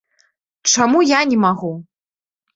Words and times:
Чаму 0.75 1.03
я 1.03 1.19
не 1.33 1.39
магу? 1.45 1.71